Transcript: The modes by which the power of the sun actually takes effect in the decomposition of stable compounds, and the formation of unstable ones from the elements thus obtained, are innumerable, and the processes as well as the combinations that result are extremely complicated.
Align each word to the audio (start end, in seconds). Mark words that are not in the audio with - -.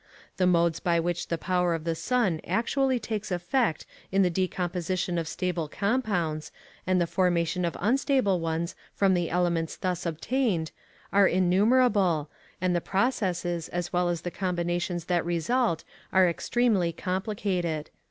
The 0.37 0.47
modes 0.47 0.79
by 0.79 0.99
which 0.99 1.27
the 1.27 1.37
power 1.37 1.75
of 1.75 1.83
the 1.83 1.93
sun 1.93 2.41
actually 2.47 2.97
takes 2.99 3.31
effect 3.31 3.85
in 4.11 4.23
the 4.23 4.31
decomposition 4.31 5.19
of 5.19 5.27
stable 5.27 5.67
compounds, 5.67 6.51
and 6.87 6.99
the 6.99 7.05
formation 7.05 7.63
of 7.65 7.77
unstable 7.79 8.39
ones 8.39 8.73
from 8.95 9.13
the 9.13 9.29
elements 9.29 9.77
thus 9.77 10.07
obtained, 10.07 10.71
are 11.13 11.27
innumerable, 11.27 12.31
and 12.59 12.75
the 12.75 12.81
processes 12.81 13.69
as 13.69 13.93
well 13.93 14.09
as 14.09 14.21
the 14.21 14.31
combinations 14.31 15.05
that 15.05 15.23
result 15.23 15.83
are 16.11 16.27
extremely 16.27 16.91
complicated. 16.91 17.91